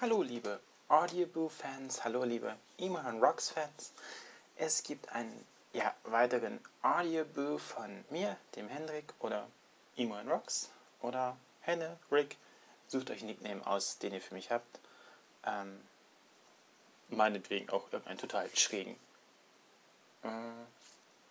[0.00, 3.92] Hallo liebe Audioboo-Fans, hallo liebe Iman Rocks-Fans.
[4.54, 9.48] Es gibt einen ja, weiteren Audioboo von mir, dem Hendrik oder
[9.96, 12.36] Iman Rocks oder Henne, Rick.
[12.86, 14.78] Sucht euch einen Nickname aus, den ihr für mich habt.
[15.44, 15.80] Ähm,
[17.08, 18.94] meinetwegen auch irgendeinen total schrägen.
[20.22, 20.28] Äh,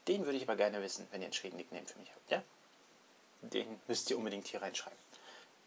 [0.09, 2.43] den würde ich aber gerne wissen, wenn ihr einen schrägen Nickname für mich habt, ja?
[3.43, 4.99] Den müsst ihr unbedingt hier reinschreiben.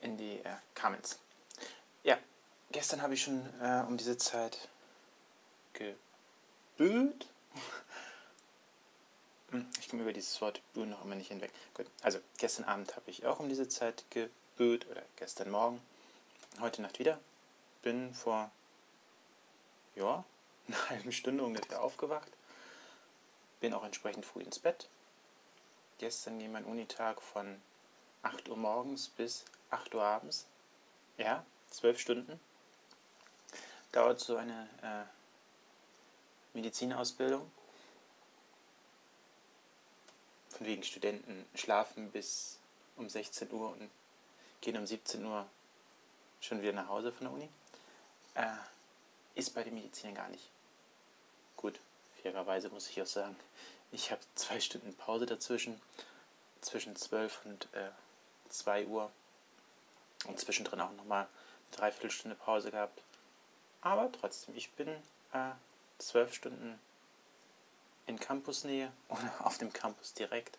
[0.03, 1.19] In die äh, Comments.
[2.03, 2.19] Ja,
[2.73, 4.69] Gestern habe ich schon äh, um diese Zeit
[5.73, 7.27] gebüht.
[9.51, 11.51] Hm, ich komme über dieses Wort bühen noch immer nicht hinweg.
[11.75, 15.83] Gut, also gestern Abend habe ich auch um diese Zeit gebüht oder gestern Morgen.
[16.61, 17.19] Heute Nacht wieder.
[17.83, 18.53] Bin vor
[19.97, 20.25] ja,
[20.69, 22.31] einer halben Stunde ungefähr aufgewacht.
[23.59, 24.89] Bin auch entsprechend früh ins Bett.
[25.99, 27.61] Gestern ging mein Unitag von
[28.23, 30.47] 8 Uhr morgens bis 8 Uhr abends.
[31.19, 32.39] Ja, zwölf Stunden
[33.93, 35.05] dauert so eine äh,
[36.55, 37.51] Medizinausbildung.
[40.49, 42.59] Von wegen Studenten schlafen bis
[42.97, 43.91] um 16 Uhr und
[44.61, 45.47] gehen um 17 Uhr
[46.41, 47.49] schon wieder nach Hause von der Uni.
[48.35, 48.47] Äh,
[49.35, 50.51] ist bei den Medizinern gar nicht.
[51.57, 51.81] Gut,
[52.23, 53.37] fairerweise muss ich auch sagen,
[53.93, 55.81] ich habe zwei Stunden Pause dazwischen,
[56.61, 57.91] zwischen 12 und äh,
[58.51, 59.11] 2 Uhr
[60.27, 63.03] und zwischendrin auch nochmal eine Dreiviertelstunde Pause gehabt.
[63.83, 64.89] Aber trotzdem, ich bin
[65.33, 65.53] äh,
[65.99, 66.79] zwölf Stunden
[68.07, 70.59] in Campusnähe oder auf dem Campus direkt.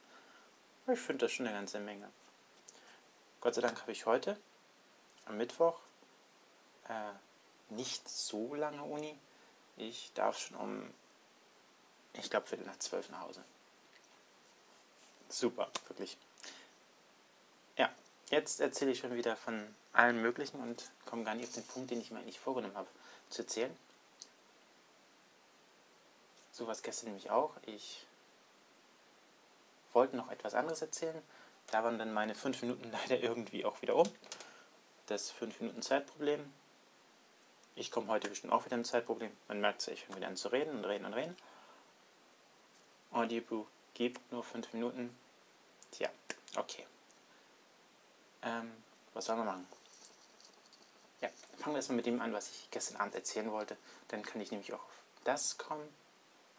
[0.87, 2.09] Ich finde das schon eine ganze Menge.
[3.39, 4.37] Gott sei Dank habe ich heute,
[5.25, 5.79] am Mittwoch,
[6.87, 9.17] äh, nicht so lange Uni.
[9.77, 10.93] Ich darf schon um,
[12.13, 13.43] ich glaube, Viertel nach zwölf nach Hause.
[15.29, 16.17] Super, wirklich.
[17.77, 17.89] Ja,
[18.29, 21.91] jetzt erzähle ich schon wieder von allem Möglichen und komme gar nicht auf den Punkt,
[21.91, 22.89] den ich mir eigentlich vorgenommen habe
[23.31, 23.75] zu erzählen.
[26.51, 27.55] So was gestern nämlich auch.
[27.65, 28.05] Ich
[29.93, 31.21] wollte noch etwas anderes erzählen.
[31.67, 34.07] Da waren dann meine fünf Minuten leider irgendwie auch wieder um.
[35.07, 36.53] Das fünf Minuten Zeitproblem.
[37.75, 39.31] Ich komme heute bestimmt auch wieder ein Zeitproblem.
[39.47, 41.35] Man merkt es, ich fange wieder an zu reden und reden und reden.
[43.11, 45.17] Audioboo gibt nur fünf Minuten.
[45.91, 46.09] Tja,
[46.57, 46.85] okay.
[48.43, 48.71] Ähm,
[49.13, 49.67] was sollen wir machen?
[51.21, 53.77] Ja, fangen wir erstmal mit dem an, was ich gestern Abend erzählen wollte.
[54.09, 55.87] Dann kann ich nämlich auch auf das kommen,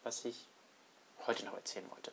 [0.03, 0.47] was ich
[1.27, 2.13] heute noch erzählen wollte.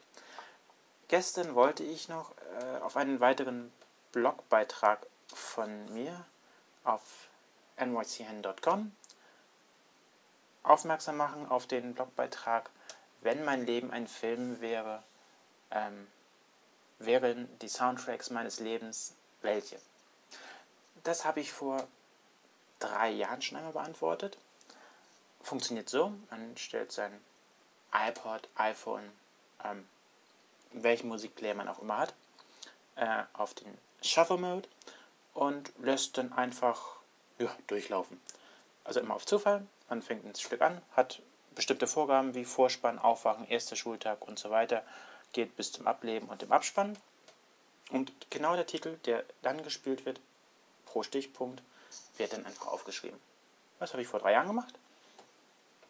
[1.07, 3.71] Gestern wollte ich noch äh, auf einen weiteren
[4.11, 6.25] Blogbeitrag von mir
[6.83, 7.29] auf
[7.77, 8.91] nychn.com
[10.63, 12.69] aufmerksam machen, auf den Blogbeitrag,
[13.21, 15.03] wenn mein Leben ein Film wäre,
[15.71, 16.07] ähm,
[16.99, 19.79] wären die Soundtracks meines Lebens welche?
[21.03, 21.87] Das habe ich vor
[22.79, 24.37] drei Jahren schon einmal beantwortet.
[25.41, 27.19] Funktioniert so, man stellt sein
[27.93, 29.09] iPod, iPhone,
[29.63, 29.87] ähm,
[30.71, 32.13] welchen Musikplayer man auch immer hat,
[32.95, 34.67] äh, auf den Shuffle Mode
[35.33, 36.97] und lässt dann einfach
[37.37, 38.19] ja, durchlaufen.
[38.83, 41.21] Also immer auf Zufall, man fängt ein Stück an, hat
[41.55, 44.83] bestimmte Vorgaben wie Vorspann, Aufwachen, erster Schultag und so weiter,
[45.33, 46.97] geht bis zum Ableben und dem Abspann.
[47.91, 50.19] Und genau der Titel, der dann gespielt wird,
[50.85, 51.61] pro Stichpunkt,
[52.17, 53.19] wird dann einfach aufgeschrieben.
[53.79, 54.73] Das habe ich vor drei Jahren gemacht.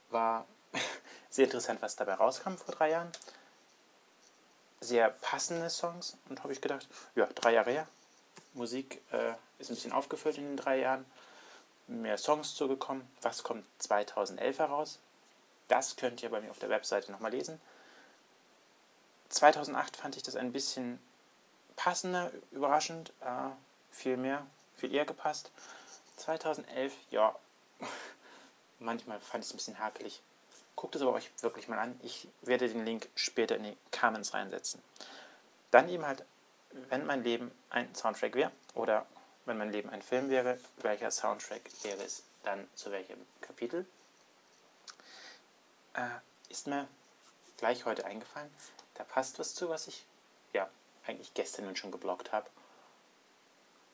[0.10, 0.46] War
[1.30, 3.12] sehr interessant, was dabei rauskam vor drei Jahren.
[4.82, 7.88] Sehr passende Songs und habe ich gedacht, ja, drei Jahre her.
[8.54, 11.06] Musik äh, ist ein bisschen aufgefüllt in den drei Jahren.
[11.88, 13.10] Mehr Songs zugekommen.
[13.22, 15.00] Was kommt 2011 heraus?
[15.68, 17.60] Das könnt ihr bei mir auf der Webseite nochmal lesen.
[19.30, 21.00] 2008 fand ich das ein bisschen
[21.76, 23.50] passender, überraschend, äh,
[23.92, 24.46] viel mehr,
[24.76, 25.52] viel eher gepasst.
[26.20, 27.36] 2011, ja,
[28.80, 30.22] manchmal fand ich es ein bisschen hakelig.
[30.76, 32.00] Guckt es aber euch wirklich mal an.
[32.04, 34.82] Ich werde den Link später in die Comments reinsetzen.
[35.72, 36.24] Dann eben halt,
[36.90, 39.06] wenn mein Leben ein Soundtrack wäre oder
[39.46, 43.86] wenn mein Leben ein Film wäre, welcher Soundtrack wäre es dann zu welchem Kapitel?
[45.94, 46.10] Äh,
[46.50, 46.88] ist mir
[47.58, 48.50] gleich heute eingefallen.
[48.94, 50.06] Da passt was zu, was ich
[50.54, 50.70] ja
[51.06, 52.50] eigentlich gestern schon geblockt habe.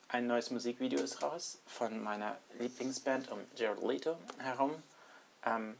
[0.08, 4.80] Ein neues Musikvideo ist raus von meiner Lieblingsband um Jared Leto herum.
[5.44, 5.76] Ähm,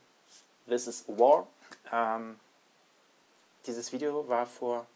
[0.66, 1.46] This is War.
[1.92, 2.40] Ähm,
[3.66, 4.88] dieses Video war vor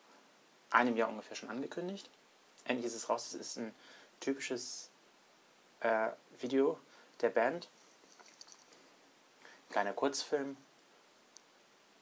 [0.70, 2.10] einem Jahr ungefähr schon angekündigt.
[2.64, 3.28] Endlich ist es raus.
[3.28, 3.72] Es ist ein
[4.18, 4.90] typisches
[5.78, 6.08] äh,
[6.40, 6.80] Video
[7.20, 7.68] der Band.
[9.70, 10.56] Kleiner Kurzfilm.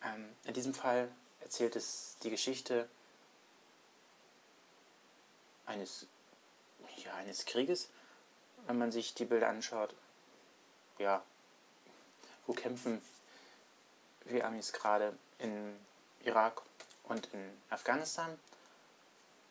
[0.02, 1.10] Ähm, in diesem Fall
[1.42, 2.88] erzählt es die Geschichte
[5.66, 6.06] eines
[7.08, 7.88] ja, eines Krieges,
[8.66, 9.94] wenn man sich die Bilder anschaut.
[10.98, 11.22] ja,
[12.46, 13.00] wo kämpfen
[14.24, 15.78] wir Amis gerade in
[16.24, 16.62] Irak
[17.04, 18.38] und in Afghanistan.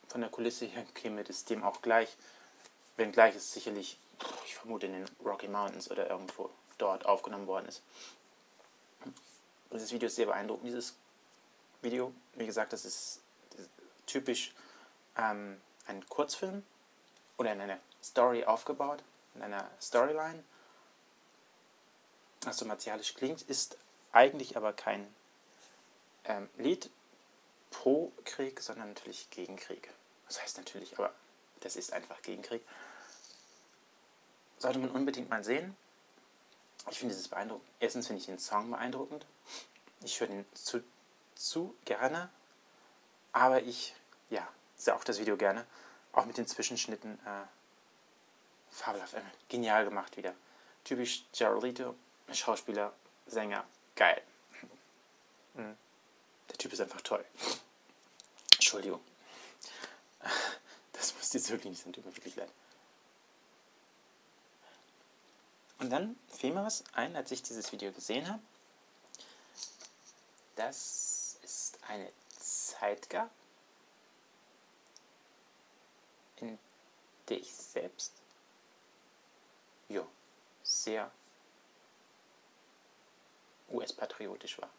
[0.07, 2.15] Von der Kulisse her käme das dem auch gleich,
[2.95, 3.97] wenngleich es sicherlich,
[4.45, 7.81] ich vermute, in den Rocky Mountains oder irgendwo dort aufgenommen worden ist.
[9.71, 10.95] Dieses Video ist sehr beeindruckend, dieses
[11.81, 12.13] Video.
[12.35, 13.21] Wie gesagt, das ist
[14.05, 14.53] typisch
[15.17, 16.63] ähm, ein Kurzfilm
[17.37, 19.03] oder in einer Story aufgebaut,
[19.35, 20.43] in einer Storyline.
[22.41, 23.77] Was so martialisch klingt, ist
[24.11, 25.07] eigentlich aber kein
[26.25, 26.89] ähm, Lied
[27.71, 29.89] pro Krieg, sondern natürlich gegen Krieg.
[30.27, 31.13] Das heißt natürlich, aber
[31.61, 32.61] das ist einfach gegen Krieg.
[34.57, 35.75] Sollte man unbedingt mal sehen.
[36.89, 37.67] Ich finde es beeindruckend.
[37.79, 39.25] Erstens finde ich den Song beeindruckend.
[40.01, 40.83] Ich höre den zu,
[41.35, 42.29] zu gerne.
[43.33, 43.93] Aber ich,
[44.29, 45.65] ja, sehe auch das Video gerne.
[46.13, 47.19] Auch mit den Zwischenschnitten.
[47.25, 47.45] Äh,
[48.71, 49.13] fabelhaft.
[49.13, 50.33] Äh, genial gemacht wieder.
[50.83, 51.95] Typisch Geraldito.
[52.31, 52.93] Schauspieler,
[53.25, 53.65] Sänger.
[53.95, 54.21] Geil.
[55.53, 55.77] Mhm.
[56.49, 57.25] Der Typ ist einfach toll.
[58.53, 59.01] Entschuldigung.
[60.93, 62.51] Das muss jetzt wirklich nicht sein, tut mir wirklich leid.
[65.77, 68.41] Und dann fiel mir was ein, als ich dieses Video gesehen habe.
[70.55, 73.29] Dass es eine Zeit gab,
[76.41, 76.57] in
[77.29, 78.13] der ich selbst
[79.89, 80.05] jo,
[80.63, 81.11] sehr
[83.69, 84.69] US-patriotisch war.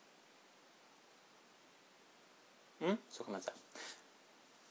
[2.81, 2.99] Hm?
[3.11, 3.59] So kann man sagen.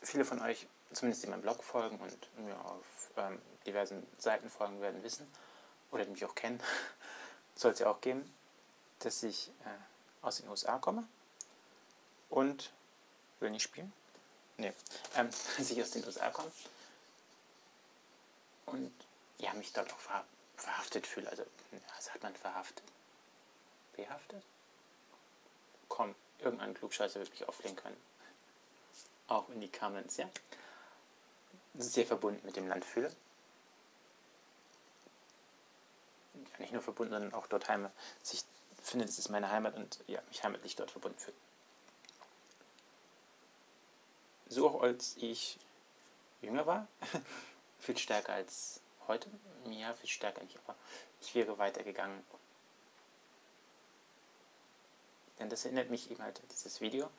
[0.01, 4.81] Viele von euch, zumindest die meinem Blog folgen und mir auf ähm, diversen Seiten folgen,
[4.81, 5.27] werden wissen,
[5.91, 6.61] oder die mich auch kennen,
[7.55, 8.33] soll es ja auch geben,
[8.99, 11.07] dass ich äh, aus den USA komme
[12.29, 12.71] und
[13.39, 13.91] will nicht spielen.
[14.57, 14.73] Nee,
[15.15, 16.51] ähm, dass ich aus den USA komme
[18.67, 18.93] und
[19.39, 20.23] ja, mich dort auch verha
[20.55, 21.29] verhaftet fühle.
[21.29, 21.43] Also,
[21.95, 22.83] was hat man verhaftet?
[23.95, 24.43] Behaftet?
[25.87, 27.97] Komm, irgendein Klugscheißer wird mich auflegen können.
[29.27, 30.27] Auch in die Comments, ja?
[31.75, 33.15] Sehr verbunden mit dem Land fühle.
[36.33, 37.91] Ja, nicht nur verbunden, sondern auch dort Heimat.
[38.23, 38.43] Ich
[38.81, 41.37] finde, das ist meine Heimat und ja, mich heimatlich dort verbunden fühle.
[44.47, 45.59] So auch als ich
[46.41, 46.87] jünger war,
[47.87, 49.29] viel stärker als heute.
[49.69, 50.75] Ja, viel stärker nicht, aber
[51.21, 52.21] ich wäre weitergegangen.
[55.39, 57.09] Denn das erinnert mich eben halt, dieses Video,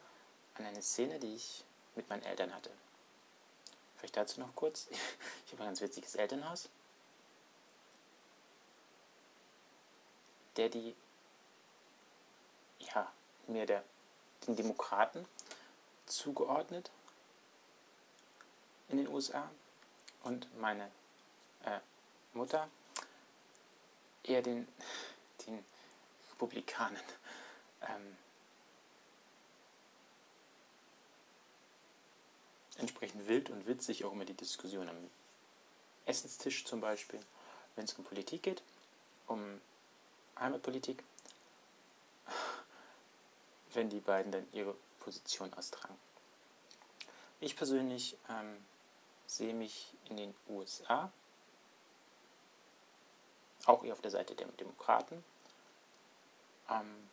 [0.57, 2.71] an eine Szene, die ich mit meinen Eltern hatte.
[3.97, 4.89] Vielleicht dazu noch kurz.
[5.47, 6.69] Ich habe ein ganz witziges Elternhaus.
[10.59, 10.95] Der die,
[12.81, 13.11] ja,
[13.47, 13.83] mir der,
[14.47, 15.27] den Demokraten
[16.05, 16.91] zugeordnet
[18.91, 19.51] in den USA
[20.23, 20.91] und meine
[21.65, 21.81] äh,
[22.33, 22.69] Mutter
[24.23, 24.69] eher den,
[25.47, 25.65] den
[26.33, 27.03] Republikanern.
[27.83, 28.17] Ähm,
[32.79, 35.11] entsprechend wild und witzig auch immer die Diskussion am
[36.07, 37.21] Essenstisch zum Beispiel,
[37.77, 38.63] wenn es um Politik geht,
[39.27, 39.61] um
[40.39, 41.03] Heimatpolitik,
[43.75, 45.99] wenn die beiden dann ihre Position austragen.
[47.41, 48.65] Ich persönlich ähm,
[49.29, 51.13] sehe mich in den USA
[53.67, 55.23] auch eher auf der Seite der Demokraten.
[56.71, 57.09] Ähm,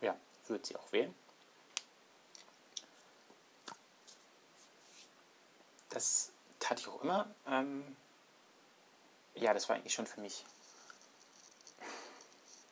[0.00, 1.14] ja, würde sie auch wählen.
[5.88, 7.28] Das tate ich auch immer.
[7.46, 7.96] Ähm,
[9.34, 10.44] ja, das war eigentlich schon für mich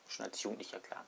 [0.07, 1.05] schon als Jugendlicher klar.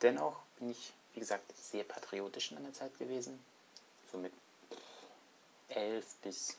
[0.00, 3.44] Dennoch bin ich, wie gesagt, sehr patriotisch in einer Zeit gewesen.
[4.12, 4.32] So mit
[5.70, 6.56] 11 bis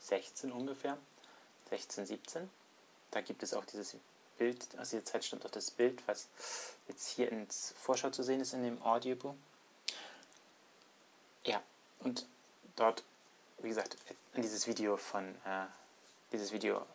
[0.00, 0.96] 16 ungefähr,
[1.70, 2.50] 16, 17.
[3.10, 3.96] Da gibt es auch dieses
[4.38, 6.28] Bild, aus dieser Zeit stammt auch das Bild, was
[6.86, 9.34] jetzt hier ins Vorschau zu sehen ist in dem Audiobook.
[11.44, 11.62] Ja,
[12.00, 12.24] und
[12.76, 13.02] dort,
[13.58, 13.96] wie gesagt,
[14.34, 15.66] an dieses Video von, äh,
[16.30, 16.86] dieses Video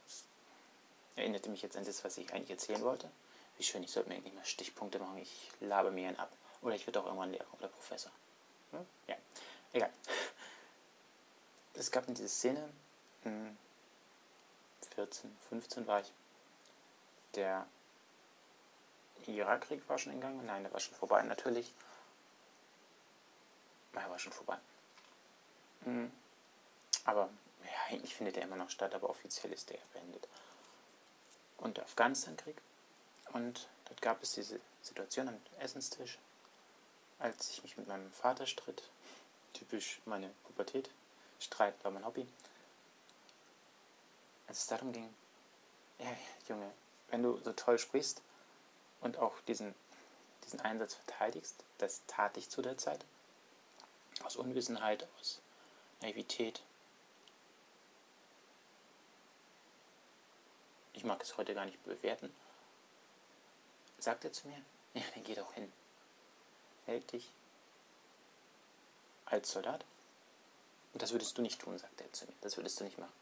[1.16, 3.10] erinnerte mich jetzt an das, was ich eigentlich erzählen wollte.
[3.58, 6.32] Wie schön, ich sollte mir eigentlich mal Stichpunkte machen, ich labe mir einen ab.
[6.62, 8.12] Oder ich werde auch irgendwann Lehrer oder Professor.
[8.74, 8.86] Hm?
[9.08, 9.16] Ja,
[9.72, 9.92] egal.
[11.74, 12.70] Es gab in dieser Szene,
[14.96, 16.12] 14, 15 war ich.
[17.36, 17.66] Der
[19.26, 20.44] Irakkrieg war schon in Gang.
[20.46, 21.74] Nein, der war schon vorbei, natürlich.
[23.94, 24.58] Er war schon vorbei.
[25.82, 26.12] Mhm.
[27.06, 27.30] Aber
[27.64, 30.28] ja, eigentlich findet er immer noch statt, aber offiziell ist der beendet.
[31.58, 32.58] Und der Afghanistan-Krieg.
[33.34, 36.18] Und dort gab es diese Situation am Essenstisch,
[37.20, 38.84] als ich mich mit meinem Vater stritt.
[39.54, 40.90] Typisch meine Pubertät.
[41.40, 42.28] Streit war mein Hobby
[44.54, 45.12] als es darum ging,
[45.98, 46.16] ja,
[46.48, 46.72] Junge,
[47.10, 48.22] wenn du so toll sprichst
[49.02, 49.74] und auch diesen,
[50.44, 53.04] diesen Einsatz verteidigst, das tat ich zu der Zeit,
[54.24, 55.42] aus Unwissenheit, aus
[56.02, 56.62] Naivität.
[60.94, 62.32] Ich mag es heute gar nicht bewerten.
[63.98, 64.62] Sagt er zu mir,
[64.94, 65.74] ja, dann geh doch hin.
[66.86, 67.32] Meld dich
[69.26, 69.86] als Soldat.
[70.94, 72.34] Und das würdest du nicht tun, sagte er zu mir.
[72.42, 73.14] Das würdest du nicht machen.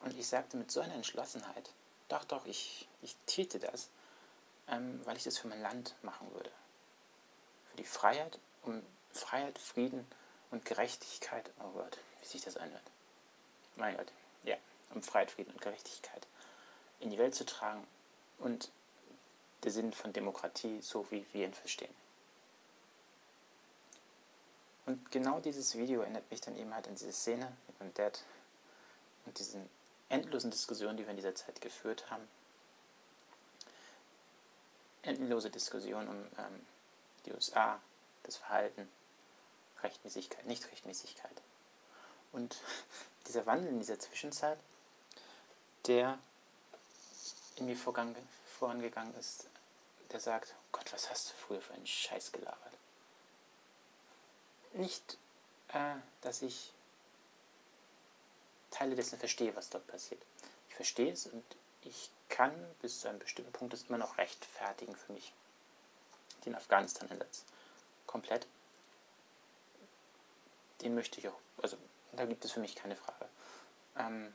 [0.00, 1.70] Und ich sagte mit so einer Entschlossenheit,
[2.08, 3.88] doch, doch, ich, ich täte das,
[4.68, 6.50] ähm, weil ich das für mein Land machen würde.
[7.70, 8.82] Für die Freiheit, um
[9.12, 10.06] Freiheit, Frieden
[10.50, 12.90] und Gerechtigkeit, oh Gott, wie sich das anhört.
[13.76, 14.10] Mein Gott,
[14.44, 14.56] ja,
[14.94, 16.26] um Freiheit, Frieden und Gerechtigkeit
[17.00, 17.86] in die Welt zu tragen
[18.38, 18.70] und
[19.62, 21.94] der Sinn von Demokratie, so wie wir ihn verstehen.
[24.88, 28.24] Und genau dieses Video erinnert mich dann eben halt an diese Szene mit meinem Dad
[29.26, 29.68] und diesen
[30.08, 32.26] endlosen Diskussionen, die wir in dieser Zeit geführt haben.
[35.02, 36.66] Endlose Diskussionen um ähm,
[37.26, 37.78] die USA,
[38.22, 38.88] das Verhalten,
[39.82, 41.42] Rechtmäßigkeit, Nichtrechtmäßigkeit.
[42.32, 42.56] Und
[43.26, 44.58] dieser Wandel in dieser Zwischenzeit,
[45.86, 46.18] der
[47.56, 49.48] in mir vorangegangen ist,
[50.12, 52.77] der sagt, Gott, was hast du früher für einen Scheiß gelabert?
[54.72, 55.18] Nicht,
[55.68, 56.72] äh, dass ich
[58.70, 60.22] Teile dessen verstehe, was dort passiert.
[60.68, 61.44] Ich verstehe es und
[61.82, 65.32] ich kann bis zu einem bestimmten Punkt es immer noch rechtfertigen für mich.
[66.44, 67.44] Den Afghanistan-Einsatz.
[68.06, 68.46] Komplett.
[70.82, 71.76] Den möchte ich auch, also
[72.12, 73.28] da gibt es für mich keine Frage.
[73.96, 74.32] Ähm,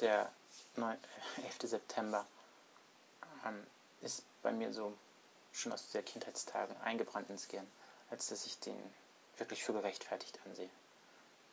[0.00, 0.30] der
[0.76, 0.96] 9,
[1.42, 1.62] 11.
[1.62, 2.26] Äh, September
[3.44, 3.66] ähm,
[4.02, 4.96] ist bei mir so
[5.56, 7.70] schon aus der Kindheitstagen eingebrannt ins Gehirn,
[8.10, 8.78] als dass ich den
[9.38, 10.70] wirklich für gerechtfertigt ansehe.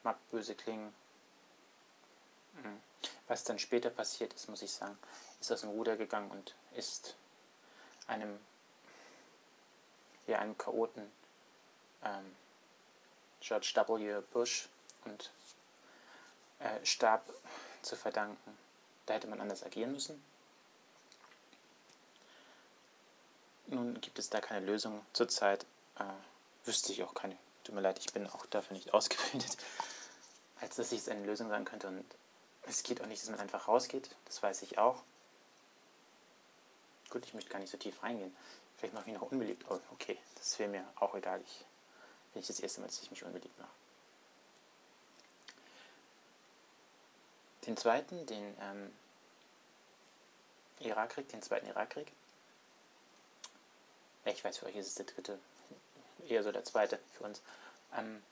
[0.04, 0.94] Mag böse klingen.
[2.54, 2.82] Mhm.
[3.28, 4.98] Was dann später passiert ist, muss ich sagen,
[5.40, 7.16] ist aus dem Ruder gegangen und ist
[8.08, 8.40] einem,
[10.28, 11.10] ja, einem Chaoten
[12.04, 12.36] ähm,
[13.40, 14.22] George W.
[14.32, 14.68] Bush
[15.06, 15.32] und
[16.60, 17.26] äh, Stab
[17.82, 18.58] zu verdanken.
[19.06, 20.24] Da hätte man anders agieren müssen.
[23.74, 25.66] Nun gibt es da keine Lösung zurzeit.
[25.98, 26.04] Äh,
[26.66, 27.36] wüsste ich auch keine.
[27.64, 29.58] Tut mir leid, ich bin auch dafür nicht ausgebildet,
[30.62, 31.88] als dass ich es eine Lösung sein könnte.
[31.88, 32.06] Und
[32.64, 34.16] es geht auch nicht, dass man einfach rausgeht.
[34.26, 35.02] Das weiß ich auch.
[37.10, 38.36] Gut, ich möchte gar nicht so tief reingehen.
[38.78, 39.66] Vielleicht mache ich mich noch unbeliebt.
[39.70, 41.42] Oh, okay, das wäre mir auch egal.
[41.42, 41.66] Ich,
[42.34, 43.70] bin ich das erste Mal, dass ich mich unbeliebt mache.
[47.66, 48.92] Den zweiten, den ähm,
[50.80, 52.12] Irakkrieg, den zweiten Irakkrieg.
[54.26, 55.38] Ich weiß, für euch ist es der dritte,
[56.28, 57.42] eher so der zweite für uns.
[57.96, 58.24] Ähm,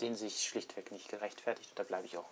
[0.00, 1.70] den sich schlichtweg nicht gerechtfertigt.
[1.70, 2.28] Und da bleibe ich auch.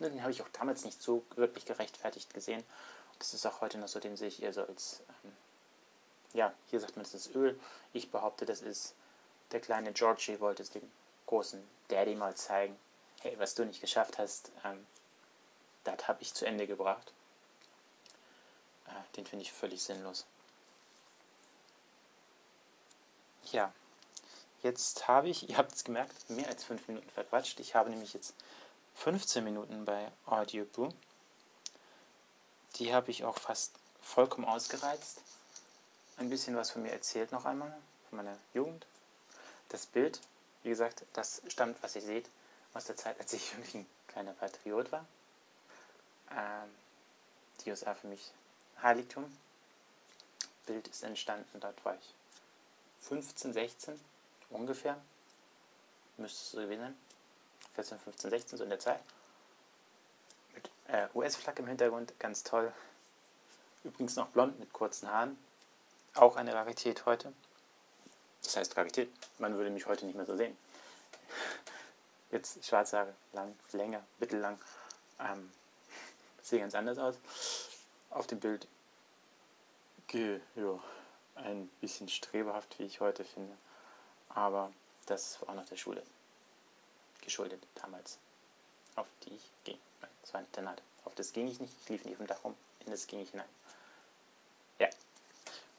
[0.00, 2.64] Den habe ich auch damals nicht so wirklich gerechtfertigt gesehen.
[3.20, 5.32] Das ist auch heute noch so, den sehe ich eher so als, ähm,
[6.32, 7.58] ja, hier sagt man, das ist Öl.
[7.92, 8.94] Ich behaupte, das ist
[9.52, 10.90] der kleine Georgie wollte es dem
[11.26, 12.76] großen Daddy mal zeigen
[13.22, 14.86] hey, was du nicht geschafft hast, ähm,
[15.84, 17.12] das habe ich zu Ende gebracht.
[18.86, 20.26] Äh, den finde ich völlig sinnlos.
[23.52, 23.70] Ja,
[24.62, 27.60] jetzt habe ich, ihr habt es gemerkt, mehr als fünf Minuten verquatscht.
[27.60, 28.34] Ich habe nämlich jetzt
[28.96, 30.88] 15 Minuten bei Audioboo.
[32.76, 35.20] Die habe ich auch fast vollkommen ausgereizt.
[36.16, 37.74] Ein bisschen was von mir erzählt noch einmal,
[38.08, 38.86] von meiner Jugend.
[39.68, 40.20] Das Bild,
[40.62, 42.28] wie gesagt, das stammt, was ihr seht,
[42.72, 45.04] aus der Zeit, als ich wirklich ein kleiner Patriot war.
[46.30, 46.70] Ähm,
[47.60, 48.32] die USA für mich
[48.82, 49.24] Heiligtum.
[50.64, 52.14] Bild ist entstanden, dort war ich
[53.08, 54.00] 15, 16
[54.50, 55.00] ungefähr.
[56.16, 56.96] Müsste es so gewesen sein.
[57.74, 59.00] 14, 15, 16, so in der Zeit.
[60.54, 62.72] Mit äh, US-Flagge im Hintergrund, ganz toll.
[63.84, 65.38] Übrigens noch blond mit kurzen Haaren.
[66.14, 67.32] Auch eine Rarität heute.
[68.42, 70.56] Das heißt Rarität, man würde mich heute nicht mehr so sehen
[72.30, 74.58] jetzt schwarze Haare, lang, länger, mittellang,
[75.20, 75.50] ähm,
[76.42, 77.14] sieht ganz anders aus.
[78.10, 78.66] Auf dem Bild
[80.12, 80.78] ja,
[81.42, 83.56] ein bisschen streberhaft, wie ich heute finde.
[84.28, 84.72] Aber
[85.06, 86.02] das war auch noch der Schule
[87.22, 88.18] geschuldet damals,
[88.96, 89.78] auf die ich ging.
[90.22, 90.82] Das war ein Internat.
[91.04, 93.30] Auf das ging ich nicht, ich lief nicht dem Dach rum, in das ging ich
[93.30, 93.48] hinein.
[94.78, 94.88] Ja,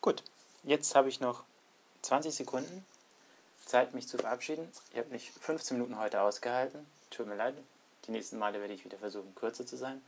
[0.01, 0.24] gut.
[0.63, 1.43] Jetzt habe ich noch
[2.03, 2.86] 20 Sekunden
[3.65, 4.70] Zeit, mich zu verabschieden.
[4.91, 6.86] Ich habe mich 15 Minuten heute ausgehalten.
[7.10, 7.55] Tut mir leid.
[8.05, 10.01] Die nächsten Male werde ich wieder versuchen, kürzer zu sein.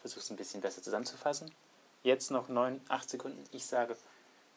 [0.00, 1.52] Versuche es ein bisschen besser zusammenzufassen.
[2.02, 3.44] Jetzt noch 9, 8 Sekunden.
[3.52, 3.96] Ich sage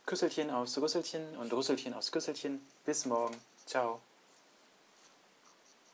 [0.06, 2.66] Küsselchen aus Rüsselchen und Rüsselchen aus Küsselchen.
[2.86, 3.36] Bis morgen.
[3.66, 4.02] Ciao.